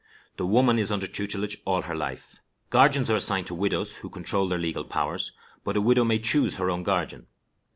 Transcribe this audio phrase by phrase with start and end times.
[0.37, 2.37] The woman is under tutelage all her life.
[2.71, 5.31] Guardians are assigned to widows, who control their legal powers,
[5.63, 7.27] but a widow may choose her own guardian.